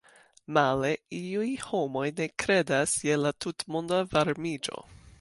[0.57, 4.85] Male, iuj homoj ne kredas je la tutmonda varmiĝo.